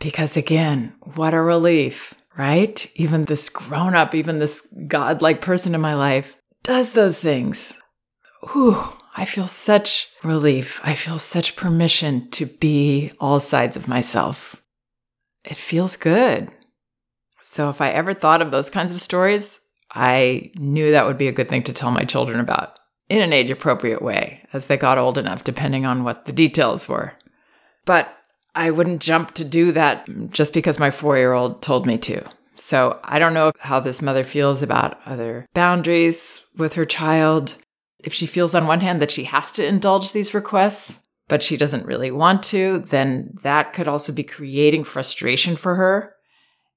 Because 0.00 0.36
again, 0.36 0.92
what 1.14 1.32
a 1.32 1.40
relief, 1.40 2.12
right? 2.36 2.90
Even 2.96 3.24
this 3.24 3.48
grown 3.48 3.94
up, 3.94 4.14
even 4.14 4.38
this 4.38 4.66
godlike 4.88 5.40
person 5.40 5.74
in 5.74 5.80
my 5.80 5.94
life 5.94 6.34
does 6.64 6.92
those 6.92 7.18
things. 7.18 7.78
Whew, 8.52 8.76
I 9.16 9.24
feel 9.24 9.46
such 9.46 10.08
relief. 10.24 10.80
I 10.82 10.94
feel 10.94 11.18
such 11.18 11.54
permission 11.54 12.30
to 12.32 12.46
be 12.46 13.12
all 13.20 13.38
sides 13.38 13.76
of 13.76 13.86
myself. 13.86 14.56
It 15.44 15.56
feels 15.56 15.96
good. 15.96 16.50
So 17.40 17.68
if 17.68 17.80
I 17.80 17.90
ever 17.90 18.14
thought 18.14 18.42
of 18.42 18.50
those 18.50 18.70
kinds 18.70 18.92
of 18.92 19.00
stories, 19.00 19.60
I 19.92 20.50
knew 20.56 20.92
that 20.92 21.06
would 21.06 21.18
be 21.18 21.28
a 21.28 21.32
good 21.32 21.48
thing 21.48 21.62
to 21.64 21.72
tell 21.72 21.90
my 21.90 22.04
children 22.04 22.40
about 22.40 22.78
in 23.12 23.20
an 23.20 23.34
age 23.34 23.50
appropriate 23.50 24.00
way 24.00 24.42
as 24.54 24.68
they 24.68 24.76
got 24.78 24.96
old 24.96 25.18
enough, 25.18 25.44
depending 25.44 25.84
on 25.84 26.02
what 26.02 26.24
the 26.24 26.32
details 26.32 26.88
were. 26.88 27.12
But 27.84 28.16
I 28.54 28.70
wouldn't 28.70 29.02
jump 29.02 29.32
to 29.34 29.44
do 29.44 29.70
that 29.72 30.08
just 30.30 30.54
because 30.54 30.78
my 30.78 30.90
four 30.90 31.18
year 31.18 31.34
old 31.34 31.60
told 31.60 31.86
me 31.86 31.98
to. 31.98 32.24
So 32.54 32.98
I 33.04 33.18
don't 33.18 33.34
know 33.34 33.52
how 33.58 33.80
this 33.80 34.00
mother 34.00 34.24
feels 34.24 34.62
about 34.62 34.98
other 35.04 35.46
boundaries 35.52 36.42
with 36.56 36.72
her 36.72 36.86
child 36.86 37.56
if 38.02 38.14
she 38.14 38.24
feels 38.24 38.54
on 38.54 38.66
one 38.66 38.80
hand 38.80 38.98
that 39.00 39.10
she 39.10 39.24
has 39.24 39.52
to 39.52 39.66
indulge 39.66 40.12
these 40.12 40.32
requests, 40.32 40.98
but 41.28 41.42
she 41.42 41.58
doesn't 41.58 41.84
really 41.84 42.10
want 42.10 42.42
to, 42.44 42.78
then 42.78 43.34
that 43.42 43.74
could 43.74 43.88
also 43.88 44.14
be 44.14 44.24
creating 44.24 44.84
frustration 44.84 45.54
for 45.54 45.74
her. 45.74 46.14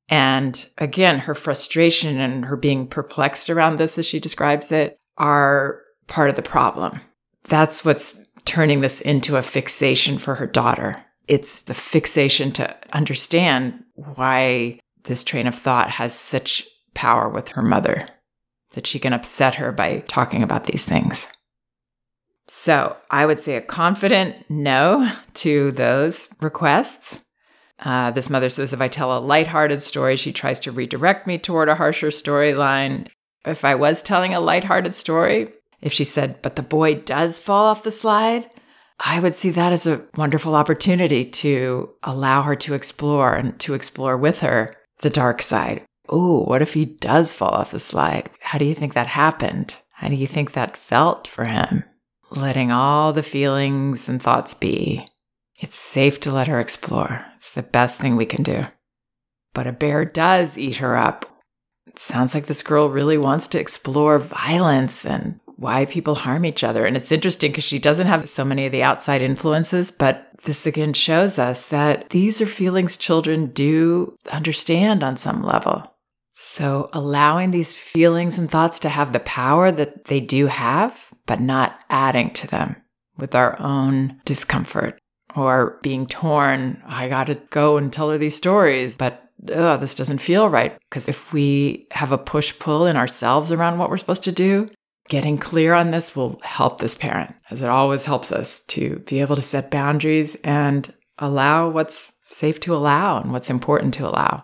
And 0.10 0.68
again, 0.80 1.20
her 1.20 1.34
frustration 1.34 2.20
and 2.20 2.44
her 2.44 2.58
being 2.58 2.88
perplexed 2.88 3.50
around 3.50 3.78
this, 3.78 3.98
as 3.98 4.06
she 4.06 4.20
describes 4.20 4.74
it, 4.74 5.00
are 5.18 5.85
part 6.08 6.30
of 6.30 6.36
the 6.36 6.42
problem. 6.42 7.02
That's 7.46 7.86
what's 7.86 8.20
turning 8.46 8.82
this 8.82 9.02
into 9.02 9.38
a 9.38 9.42
fixation 9.42 10.18
for 10.18 10.36
her 10.36 10.48
daughter. 10.48 11.06
It's 11.28 11.64
the 11.64 11.74
fixation 11.74 12.52
to 12.54 12.76
understand 12.94 13.84
why 13.96 14.80
this 15.04 15.24
train 15.24 15.48
of 15.48 15.56
thought 15.56 15.90
has 15.92 16.14
such 16.14 16.68
power 16.94 17.30
with 17.30 17.50
her 17.50 17.62
mother 17.62 18.08
that 18.72 18.88
she 18.88 19.00
can 19.00 19.14
upset 19.14 19.56
her 19.56 19.72
by 19.72 20.00
talking 20.08 20.44
about 20.44 20.66
these 20.66 20.86
things. 20.86 21.28
So 22.48 22.96
I 23.10 23.26
would 23.26 23.40
say 23.40 23.56
a 23.56 23.62
confident 23.62 24.36
no 24.50 25.12
to 25.36 25.72
those 25.72 26.30
requests. 26.42 27.24
Uh, 27.80 28.12
this 28.12 28.30
mother 28.30 28.50
says 28.50 28.72
if 28.72 28.82
I 28.82 28.88
tell 28.88 29.18
a 29.18 29.20
lighthearted 29.20 29.82
story, 29.82 30.16
she 30.16 30.32
tries 30.32 30.60
to 30.62 30.72
redirect 30.72 31.28
me 31.28 31.38
toward 31.38 31.70
a 31.70 31.76
harsher 31.76 32.10
storyline. 32.10 33.08
If 33.46 33.66
I 33.66 33.76
was 33.76 34.02
telling 34.02 34.34
a 34.34 34.40
lighthearted 34.40 34.94
story, 34.94 35.50
if 35.82 35.94
she 35.94 36.04
said, 36.04 36.42
but 36.42 36.56
the 36.56 36.64
boy 36.64 36.96
does 36.96 37.38
fall 37.38 37.66
off 37.66 37.84
the 37.84 37.92
slide, 37.92 38.50
I 39.00 39.20
would 39.20 39.36
see 39.36 39.50
that 39.52 39.74
as 39.74 39.86
a 39.86 40.06
wonderful 40.16 40.56
opportunity 40.56 41.26
to 41.26 41.90
allow 42.04 42.44
her 42.44 42.56
to 42.58 42.74
explore 42.74 43.34
and 43.34 43.60
to 43.60 43.74
explore 43.74 44.18
with 44.18 44.40
her 44.40 44.70
the 45.00 45.10
dark 45.10 45.42
side. 45.42 45.84
Oh, 46.08 46.44
what 46.44 46.62
if 46.62 46.74
he 46.74 46.86
does 46.86 47.34
fall 47.34 47.50
off 47.50 47.72
the 47.72 47.80
slide? 47.80 48.30
How 48.40 48.58
do 48.58 48.66
you 48.66 48.76
think 48.76 48.94
that 48.94 49.08
happened? 49.08 49.76
How 49.92 50.08
do 50.08 50.16
you 50.16 50.28
think 50.28 50.54
that 50.54 50.78
felt 50.78 51.28
for 51.28 51.46
him? 51.46 51.84
Letting 52.32 52.72
all 52.72 53.12
the 53.12 53.24
feelings 53.24 54.08
and 54.08 54.22
thoughts 54.22 54.54
be. 54.54 55.06
It's 55.58 55.76
safe 55.76 56.20
to 56.22 56.32
let 56.32 56.48
her 56.48 56.60
explore. 56.60 57.26
It's 57.36 57.52
the 57.52 57.64
best 57.64 58.00
thing 58.00 58.16
we 58.16 58.26
can 58.26 58.44
do. 58.44 58.66
But 59.54 59.68
a 59.68 59.72
bear 59.72 60.06
does 60.06 60.58
eat 60.58 60.78
her 60.78 60.98
up. 60.98 61.26
It 61.88 61.98
sounds 61.98 62.34
like 62.34 62.48
this 62.48 62.62
girl 62.62 62.90
really 62.90 63.18
wants 63.18 63.48
to 63.50 63.60
explore 63.60 64.20
violence 64.20 65.06
and 65.06 65.40
why 65.58 65.86
people 65.86 66.16
harm 66.16 66.46
each 66.46 66.64
other. 66.64 66.86
And 66.86 66.98
it's 66.98 67.12
interesting 67.12 67.52
because 67.52 67.64
she 67.64 67.80
doesn't 67.80 68.08
have 68.08 68.30
so 68.30 68.44
many 68.44 68.66
of 68.66 68.72
the 68.72 68.84
outside 68.84 69.22
influences, 69.22 69.92
but 69.92 70.30
this 70.44 70.66
again 70.66 70.94
shows 70.94 71.40
us 71.40 71.66
that 71.66 72.10
these 72.10 72.42
are 72.42 72.46
feelings 72.46 72.98
children 72.98 73.48
do 73.48 74.16
understand 74.32 75.04
on 75.04 75.16
some 75.16 75.44
level. 75.44 75.92
So, 76.38 76.90
allowing 76.92 77.52
these 77.52 77.74
feelings 77.74 78.38
and 78.38 78.52
thoughts 78.52 78.80
to 78.80 78.90
have 78.90 79.14
the 79.14 79.22
power 79.22 79.72
that 79.72 80.06
they 80.06 80.20
do 80.20 80.48
have, 80.48 81.08
but 81.26 81.40
not 81.40 81.80
adding 81.90 82.32
to 82.34 82.48
them 82.48 82.76
with 83.18 83.34
our 83.34 83.58
own 83.62 84.20
discomfort 84.26 85.00
or 85.38 85.80
being 85.82 86.08
torn. 86.08 86.82
I 86.86 87.08
got 87.08 87.28
to 87.28 87.36
go 87.50 87.78
and 87.78 87.92
tell 87.92 88.12
her 88.12 88.18
these 88.18 88.36
stories, 88.36 88.98
but 88.98 89.30
ugh, 89.54 89.80
this 89.80 89.96
doesn't 89.96 90.20
feel 90.20 90.50
right. 90.50 90.78
Because 90.90 91.08
if 91.08 91.32
we 91.32 91.88
have 91.92 92.12
a 92.12 92.18
push 92.18 92.58
pull 92.60 92.86
in 92.86 92.98
ourselves 92.98 93.54
around 93.54 93.78
what 93.78 93.90
we're 93.90 93.98
supposed 93.98 94.24
to 94.26 94.32
do, 94.34 94.68
getting 95.10 95.38
clear 95.38 95.74
on 95.74 95.92
this 95.92 96.16
will 96.16 96.40
help 96.44 96.80
this 96.80 96.96
parent, 96.96 97.36
as 97.50 97.62
it 97.62 97.70
always 97.70 98.06
helps 98.06 98.32
us 98.32 98.66
to 98.66 99.00
be 99.08 99.22
able 99.22 99.36
to 99.36 99.42
set 99.42 99.72
boundaries 99.72 100.36
and 100.44 100.94
allow 101.20 101.70
what's 101.70 102.12
safe 102.30 102.60
to 102.62 102.74
allow 102.74 103.20
and 103.20 103.32
what's 103.32 103.50
important 103.50 103.94
to 103.94 104.08
allow 104.08 104.44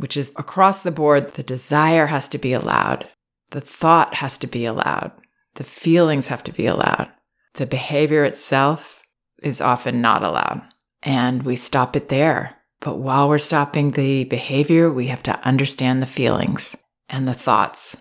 which 0.00 0.16
is 0.16 0.32
across 0.36 0.82
the 0.82 0.90
board, 0.90 1.32
the 1.32 1.42
desire 1.42 2.06
has 2.06 2.26
to 2.26 2.38
be 2.38 2.54
allowed, 2.54 3.10
the 3.50 3.60
thought 3.60 4.14
has 4.14 4.38
to 4.38 4.46
be 4.46 4.64
allowed, 4.64 5.12
the 5.56 5.64
feelings 5.64 6.28
have 6.28 6.42
to 6.44 6.52
be 6.52 6.64
allowed. 6.64 7.12
The 7.54 7.66
behavior 7.66 8.24
itself 8.24 9.02
is 9.42 9.60
often 9.60 10.00
not 10.00 10.22
allowed. 10.22 10.62
And 11.02 11.42
we 11.42 11.54
stop 11.54 11.96
it 11.96 12.08
there. 12.08 12.56
But 12.80 12.98
while 12.98 13.28
we're 13.28 13.36
stopping 13.36 13.90
the 13.90 14.24
behavior, 14.24 14.90
we 14.90 15.08
have 15.08 15.22
to 15.24 15.38
understand 15.46 16.00
the 16.00 16.06
feelings 16.06 16.74
and 17.10 17.28
the 17.28 17.34
thoughts. 17.34 17.94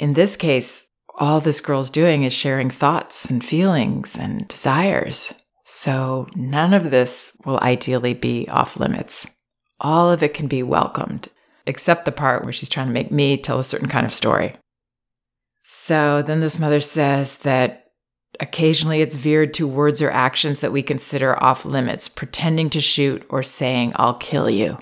In 0.00 0.14
this 0.14 0.34
case, 0.34 0.86
all 1.16 1.40
this 1.40 1.60
girl's 1.60 1.90
doing 1.90 2.22
is 2.22 2.32
sharing 2.32 2.70
thoughts 2.70 3.26
and 3.26 3.44
feelings 3.44 4.16
and 4.16 4.48
desires. 4.48 5.34
So 5.62 6.26
none 6.34 6.72
of 6.72 6.90
this 6.90 7.36
will 7.44 7.60
ideally 7.60 8.14
be 8.14 8.48
off 8.48 8.80
limits. 8.80 9.26
All 9.78 10.10
of 10.10 10.22
it 10.22 10.32
can 10.32 10.46
be 10.46 10.62
welcomed, 10.62 11.28
except 11.66 12.06
the 12.06 12.12
part 12.12 12.44
where 12.44 12.52
she's 12.52 12.70
trying 12.70 12.86
to 12.86 12.94
make 12.94 13.10
me 13.10 13.36
tell 13.36 13.58
a 13.58 13.64
certain 13.64 13.90
kind 13.90 14.06
of 14.06 14.14
story. 14.14 14.54
So 15.62 16.22
then 16.22 16.40
this 16.40 16.58
mother 16.58 16.80
says 16.80 17.36
that 17.38 17.84
occasionally 18.40 19.02
it's 19.02 19.16
veered 19.16 19.52
to 19.54 19.68
words 19.68 20.00
or 20.00 20.10
actions 20.10 20.60
that 20.60 20.72
we 20.72 20.82
consider 20.82 21.40
off 21.44 21.66
limits, 21.66 22.08
pretending 22.08 22.70
to 22.70 22.80
shoot 22.80 23.22
or 23.28 23.42
saying, 23.42 23.92
I'll 23.96 24.14
kill 24.14 24.48
you. 24.48 24.78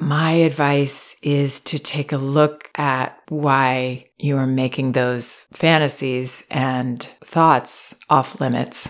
My 0.00 0.32
advice 0.32 1.16
is 1.22 1.60
to 1.60 1.78
take 1.78 2.12
a 2.12 2.16
look 2.16 2.70
at 2.74 3.16
why 3.28 4.06
you 4.18 4.36
are 4.36 4.46
making 4.46 4.92
those 4.92 5.46
fantasies 5.52 6.44
and 6.50 7.00
thoughts 7.24 7.94
off 8.10 8.40
limits. 8.40 8.88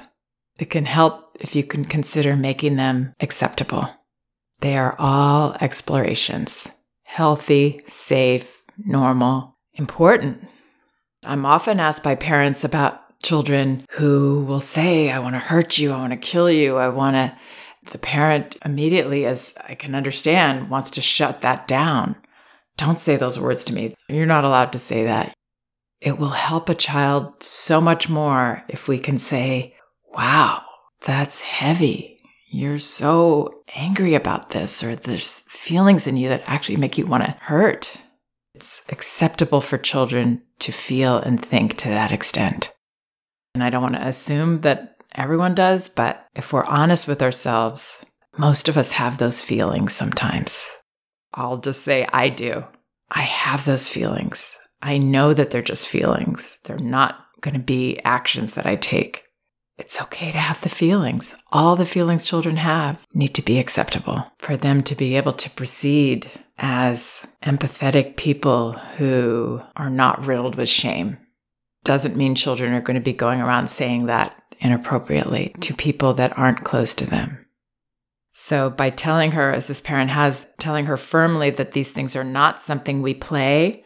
It 0.58 0.70
can 0.70 0.86
help 0.86 1.36
if 1.40 1.54
you 1.54 1.64
can 1.64 1.84
consider 1.84 2.36
making 2.36 2.76
them 2.76 3.12
acceptable. 3.20 3.88
They 4.60 4.76
are 4.78 4.96
all 4.98 5.56
explorations 5.60 6.68
healthy, 7.06 7.80
safe, 7.86 8.64
normal, 8.76 9.56
important. 9.74 10.48
I'm 11.22 11.46
often 11.46 11.78
asked 11.78 12.02
by 12.02 12.16
parents 12.16 12.64
about 12.64 13.20
children 13.22 13.86
who 13.90 14.44
will 14.48 14.58
say, 14.58 15.12
I 15.12 15.20
want 15.20 15.36
to 15.36 15.40
hurt 15.40 15.78
you, 15.78 15.92
I 15.92 15.98
want 15.98 16.12
to 16.12 16.18
kill 16.18 16.50
you, 16.50 16.76
I 16.76 16.88
want 16.88 17.14
to. 17.14 17.36
The 17.90 17.98
parent 17.98 18.56
immediately, 18.64 19.26
as 19.26 19.54
I 19.68 19.74
can 19.74 19.94
understand, 19.94 20.70
wants 20.70 20.90
to 20.90 21.00
shut 21.00 21.40
that 21.42 21.68
down. 21.68 22.16
Don't 22.76 22.98
say 22.98 23.16
those 23.16 23.38
words 23.38 23.64
to 23.64 23.74
me. 23.74 23.94
You're 24.08 24.26
not 24.26 24.44
allowed 24.44 24.72
to 24.72 24.78
say 24.78 25.04
that. 25.04 25.32
It 26.00 26.18
will 26.18 26.30
help 26.30 26.68
a 26.68 26.74
child 26.74 27.42
so 27.42 27.80
much 27.80 28.08
more 28.08 28.64
if 28.68 28.88
we 28.88 28.98
can 28.98 29.18
say, 29.18 29.74
Wow, 30.12 30.62
that's 31.00 31.40
heavy. 31.40 32.18
You're 32.50 32.78
so 32.78 33.62
angry 33.74 34.14
about 34.14 34.50
this, 34.50 34.84
or 34.84 34.94
there's 34.94 35.40
feelings 35.48 36.06
in 36.06 36.16
you 36.16 36.28
that 36.28 36.44
actually 36.46 36.76
make 36.76 36.96
you 36.96 37.06
want 37.06 37.24
to 37.24 37.36
hurt. 37.40 37.96
It's 38.54 38.82
acceptable 38.88 39.60
for 39.60 39.76
children 39.76 40.42
to 40.60 40.70
feel 40.70 41.18
and 41.18 41.44
think 41.44 41.76
to 41.78 41.88
that 41.88 42.12
extent. 42.12 42.72
And 43.54 43.64
I 43.64 43.70
don't 43.70 43.82
want 43.82 43.96
to 43.96 44.06
assume 44.06 44.60
that 44.60 44.93
everyone 45.14 45.54
does, 45.54 45.88
but 45.88 46.26
if 46.34 46.52
we're 46.52 46.64
honest 46.64 47.08
with 47.08 47.22
ourselves, 47.22 48.04
most 48.36 48.68
of 48.68 48.76
us 48.76 48.92
have 48.92 49.18
those 49.18 49.42
feelings 49.42 49.92
sometimes. 49.92 50.78
I'll 51.32 51.58
just 51.58 51.82
say 51.82 52.06
I 52.12 52.28
do. 52.28 52.64
I 53.10 53.22
have 53.22 53.64
those 53.64 53.88
feelings. 53.88 54.58
I 54.82 54.98
know 54.98 55.32
that 55.32 55.50
they're 55.50 55.62
just 55.62 55.88
feelings. 55.88 56.58
They're 56.64 56.78
not 56.78 57.26
going 57.40 57.54
to 57.54 57.60
be 57.60 58.00
actions 58.04 58.54
that 58.54 58.66
I 58.66 58.76
take. 58.76 59.24
It's 59.76 60.00
okay 60.02 60.30
to 60.30 60.38
have 60.38 60.60
the 60.60 60.68
feelings. 60.68 61.34
All 61.50 61.74
the 61.74 61.86
feelings 61.86 62.26
children 62.26 62.56
have 62.56 63.04
need 63.12 63.34
to 63.34 63.42
be 63.42 63.58
acceptable 63.58 64.32
for 64.38 64.56
them 64.56 64.82
to 64.84 64.94
be 64.94 65.16
able 65.16 65.32
to 65.32 65.50
proceed 65.50 66.30
as 66.58 67.26
empathetic 67.42 68.16
people 68.16 68.72
who 68.72 69.60
are 69.76 69.90
not 69.90 70.24
riddled 70.24 70.54
with 70.54 70.68
shame 70.68 71.18
doesn't 71.84 72.16
mean 72.16 72.34
children 72.34 72.72
are 72.72 72.80
going 72.80 72.94
to 72.94 73.00
be 73.00 73.12
going 73.12 73.40
around 73.40 73.68
saying 73.68 74.06
that 74.06 74.34
inappropriately 74.60 75.54
to 75.60 75.74
people 75.74 76.14
that 76.14 76.36
aren't 76.38 76.64
close 76.64 76.94
to 76.96 77.06
them. 77.06 77.44
So, 78.32 78.68
by 78.68 78.90
telling 78.90 79.32
her, 79.32 79.52
as 79.52 79.68
this 79.68 79.80
parent 79.80 80.10
has, 80.10 80.46
telling 80.58 80.86
her 80.86 80.96
firmly 80.96 81.50
that 81.50 81.70
these 81.70 81.92
things 81.92 82.16
are 82.16 82.24
not 82.24 82.60
something 82.60 83.00
we 83.00 83.14
play, 83.14 83.84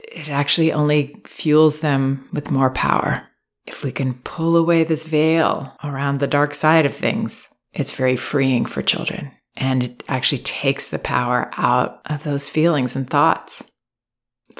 it 0.00 0.28
actually 0.28 0.72
only 0.72 1.20
fuels 1.26 1.80
them 1.80 2.28
with 2.32 2.50
more 2.50 2.70
power. 2.70 3.26
If 3.66 3.84
we 3.84 3.90
can 3.90 4.14
pull 4.14 4.56
away 4.56 4.84
this 4.84 5.04
veil 5.04 5.76
around 5.82 6.20
the 6.20 6.26
dark 6.26 6.54
side 6.54 6.86
of 6.86 6.94
things, 6.94 7.48
it's 7.72 7.92
very 7.92 8.16
freeing 8.16 8.64
for 8.66 8.82
children. 8.82 9.32
And 9.56 9.82
it 9.82 10.04
actually 10.08 10.38
takes 10.38 10.88
the 10.88 10.98
power 11.00 11.50
out 11.56 12.00
of 12.06 12.22
those 12.22 12.48
feelings 12.48 12.94
and 12.94 13.08
thoughts. 13.10 13.64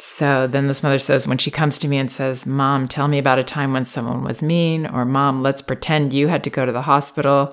So 0.00 0.46
then 0.46 0.68
this 0.68 0.82
mother 0.82 0.98
says, 0.98 1.26
when 1.26 1.38
she 1.38 1.50
comes 1.50 1.78
to 1.78 1.88
me 1.88 1.98
and 1.98 2.10
says, 2.10 2.46
Mom, 2.46 2.88
tell 2.88 3.08
me 3.08 3.18
about 3.18 3.38
a 3.38 3.44
time 3.44 3.72
when 3.72 3.84
someone 3.84 4.22
was 4.22 4.42
mean, 4.42 4.86
or 4.86 5.04
Mom, 5.04 5.40
let's 5.40 5.62
pretend 5.62 6.14
you 6.14 6.28
had 6.28 6.44
to 6.44 6.50
go 6.50 6.64
to 6.64 6.72
the 6.72 6.82
hospital. 6.82 7.52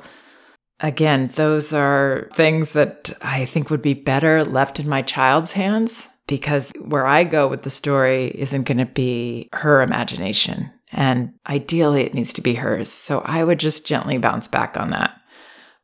Again, 0.79 1.31
those 1.35 1.73
are 1.73 2.29
things 2.33 2.73
that 2.73 3.11
I 3.21 3.45
think 3.45 3.69
would 3.69 3.81
be 3.81 3.93
better 3.93 4.43
left 4.43 4.79
in 4.79 4.89
my 4.89 5.01
child's 5.01 5.53
hands 5.53 6.07
because 6.27 6.71
where 6.81 7.05
I 7.05 7.23
go 7.23 7.47
with 7.47 7.63
the 7.63 7.69
story 7.69 8.31
isn't 8.35 8.63
going 8.63 8.79
to 8.79 8.85
be 8.85 9.49
her 9.53 9.81
imagination. 9.81 10.71
And 10.91 11.33
ideally, 11.47 12.03
it 12.03 12.13
needs 12.13 12.33
to 12.33 12.41
be 12.41 12.55
hers. 12.55 12.91
So 12.91 13.21
I 13.25 13.43
would 13.43 13.59
just 13.59 13.85
gently 13.85 14.17
bounce 14.17 14.47
back 14.47 14.77
on 14.77 14.91
that, 14.91 15.19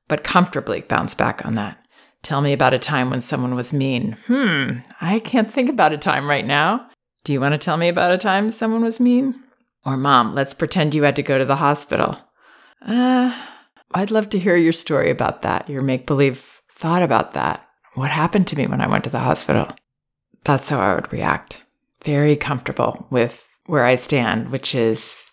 but 0.08 0.24
comfortably 0.24 0.82
bounce 0.82 1.14
back 1.14 1.46
on 1.46 1.56
that. 1.56 1.81
Tell 2.24 2.42
me 2.42 2.54
about 2.54 2.74
a 2.74 2.80
time 2.80 3.10
when 3.10 3.22
someone 3.22 3.56
was 3.56 3.74
mean. 3.74 4.18
Hmm, 4.28 4.80
I 5.00 5.20
can't 5.20 5.50
think 5.50 5.70
about 5.70 5.94
a 5.94 5.98
time 5.98 6.30
right 6.30 6.46
now. 6.46 6.88
Do 7.24 7.34
you 7.34 7.42
want 7.42 7.54
to 7.54 7.58
tell 7.58 7.78
me 7.78 7.88
about 7.88 8.12
a 8.12 8.18
time 8.18 8.52
someone 8.52 8.84
was 8.84 9.00
mean? 9.00 9.42
Or, 9.86 9.98
Mom, 9.98 10.36
let's 10.36 10.54
pretend 10.54 10.94
you 10.94 11.04
had 11.04 11.16
to 11.16 11.24
go 11.24 11.38
to 11.38 11.46
the 11.46 11.56
hospital. 11.56 12.18
Uh, 12.86 13.36
I'd 13.94 14.12
love 14.12 14.30
to 14.30 14.40
hear 14.40 14.56
your 14.56 14.74
story 14.74 15.10
about 15.10 15.42
that, 15.42 15.70
your 15.70 15.82
make 15.82 16.06
believe 16.06 16.62
thought 16.72 17.02
about 17.02 17.34
that. 17.34 17.68
What 17.96 18.12
happened 18.12 18.48
to 18.48 18.56
me 18.56 18.68
when 18.68 18.82
I 18.82 18.88
went 18.88 19.04
to 19.06 19.10
the 19.10 19.20
hospital? 19.20 19.68
That's 20.44 20.70
how 20.70 20.80
I 20.80 20.96
would 20.96 21.12
react. 21.12 21.64
Very 22.04 22.36
comfortable 22.36 23.08
with 23.10 23.46
where 23.66 23.86
I 23.86 23.96
stand, 23.96 24.52
which 24.52 24.74
is 24.74 25.31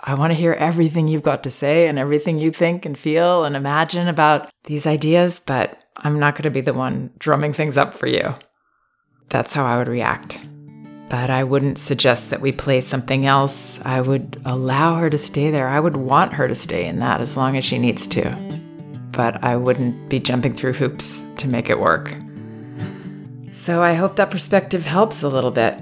I 0.00 0.14
want 0.14 0.30
to 0.30 0.38
hear 0.38 0.52
everything 0.52 1.08
you've 1.08 1.24
got 1.24 1.42
to 1.42 1.50
say 1.50 1.88
and 1.88 1.98
everything 1.98 2.38
you 2.38 2.52
think 2.52 2.86
and 2.86 2.96
feel 2.96 3.44
and 3.44 3.56
imagine 3.56 4.06
about 4.06 4.48
these 4.64 4.86
ideas, 4.86 5.40
but 5.44 5.84
I'm 5.96 6.20
not 6.20 6.34
going 6.34 6.44
to 6.44 6.50
be 6.50 6.60
the 6.60 6.72
one 6.72 7.10
drumming 7.18 7.52
things 7.52 7.76
up 7.76 7.96
for 7.96 8.06
you. 8.06 8.34
That's 9.28 9.52
how 9.52 9.66
I 9.66 9.76
would 9.76 9.88
react. 9.88 10.38
But 11.08 11.30
I 11.30 11.42
wouldn't 11.42 11.78
suggest 11.78 12.30
that 12.30 12.40
we 12.40 12.52
play 12.52 12.80
something 12.80 13.26
else. 13.26 13.80
I 13.84 14.00
would 14.00 14.40
allow 14.44 14.96
her 14.96 15.10
to 15.10 15.18
stay 15.18 15.50
there. 15.50 15.66
I 15.66 15.80
would 15.80 15.96
want 15.96 16.34
her 16.34 16.46
to 16.46 16.54
stay 16.54 16.86
in 16.86 17.00
that 17.00 17.20
as 17.20 17.36
long 17.36 17.56
as 17.56 17.64
she 17.64 17.78
needs 17.78 18.06
to. 18.08 18.36
But 19.10 19.42
I 19.42 19.56
wouldn't 19.56 20.08
be 20.08 20.20
jumping 20.20 20.54
through 20.54 20.74
hoops 20.74 21.24
to 21.38 21.48
make 21.48 21.70
it 21.70 21.80
work. 21.80 22.14
So 23.50 23.82
I 23.82 23.94
hope 23.94 24.16
that 24.16 24.30
perspective 24.30 24.84
helps 24.84 25.22
a 25.22 25.28
little 25.28 25.50
bit. 25.50 25.74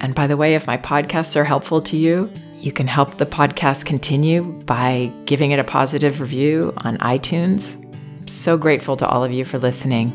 And 0.00 0.14
by 0.14 0.26
the 0.26 0.36
way, 0.36 0.54
if 0.54 0.66
my 0.66 0.76
podcasts 0.76 1.36
are 1.36 1.44
helpful 1.44 1.80
to 1.82 1.96
you, 1.96 2.30
you 2.66 2.72
can 2.72 2.88
help 2.88 3.12
the 3.12 3.24
podcast 3.24 3.86
continue 3.86 4.42
by 4.64 5.10
giving 5.24 5.52
it 5.52 5.60
a 5.60 5.64
positive 5.64 6.20
review 6.20 6.74
on 6.78 6.98
iTunes. 6.98 7.80
I'm 8.20 8.26
so 8.26 8.58
grateful 8.58 8.96
to 8.96 9.06
all 9.06 9.22
of 9.22 9.30
you 9.30 9.44
for 9.44 9.56
listening. 9.56 10.12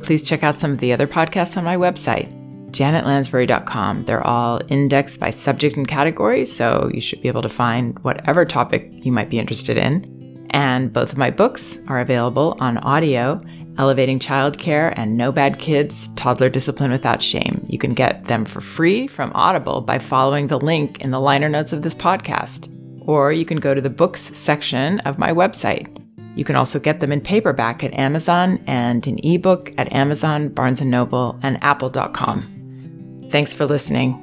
Please 0.00 0.22
check 0.22 0.44
out 0.44 0.60
some 0.60 0.70
of 0.70 0.78
the 0.78 0.92
other 0.92 1.08
podcasts 1.08 1.56
on 1.56 1.64
my 1.64 1.76
website, 1.76 2.32
janetlansbury.com. 2.70 4.04
They're 4.04 4.24
all 4.24 4.60
indexed 4.68 5.18
by 5.18 5.30
subject 5.30 5.76
and 5.76 5.88
category, 5.88 6.46
so 6.46 6.88
you 6.94 7.00
should 7.00 7.20
be 7.20 7.26
able 7.26 7.42
to 7.42 7.48
find 7.48 7.98
whatever 8.04 8.44
topic 8.44 8.88
you 9.04 9.10
might 9.10 9.28
be 9.28 9.40
interested 9.40 9.76
in. 9.76 10.46
And 10.50 10.92
both 10.92 11.10
of 11.10 11.18
my 11.18 11.30
books 11.32 11.78
are 11.88 11.98
available 11.98 12.56
on 12.60 12.78
audio 12.78 13.40
Elevating 13.78 14.18
Childcare 14.18 14.92
and 14.96 15.16
No 15.16 15.32
Bad 15.32 15.58
Kids 15.58 16.08
Toddler 16.16 16.48
Discipline 16.48 16.90
Without 16.90 17.22
Shame. 17.22 17.64
You 17.68 17.78
can 17.78 17.94
get 17.94 18.24
them 18.24 18.44
for 18.44 18.60
free 18.60 19.06
from 19.06 19.32
Audible 19.34 19.80
by 19.80 19.98
following 19.98 20.46
the 20.46 20.60
link 20.60 21.00
in 21.00 21.10
the 21.10 21.20
liner 21.20 21.48
notes 21.48 21.72
of 21.72 21.82
this 21.82 21.94
podcast. 21.94 22.68
Or 23.06 23.32
you 23.32 23.44
can 23.44 23.58
go 23.58 23.74
to 23.74 23.80
the 23.80 23.90
books 23.90 24.20
section 24.20 25.00
of 25.00 25.18
my 25.18 25.32
website. 25.32 25.88
You 26.36 26.44
can 26.44 26.56
also 26.56 26.78
get 26.78 27.00
them 27.00 27.12
in 27.12 27.20
paperback 27.20 27.82
at 27.84 27.94
Amazon 27.94 28.62
and 28.66 29.06
in 29.06 29.18
ebook 29.24 29.72
at 29.76 29.92
Amazon, 29.92 30.48
Barnes 30.48 30.80
& 30.82 30.82
Noble, 30.82 31.38
and 31.42 31.62
apple.com. 31.62 33.28
Thanks 33.30 33.52
for 33.52 33.66
listening. 33.66 34.18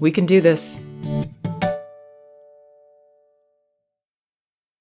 We 0.00 0.10
can 0.10 0.26
do 0.26 0.40
this. 0.40 0.78